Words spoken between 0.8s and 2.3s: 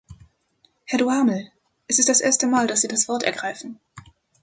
Herr Duhamel, es ist das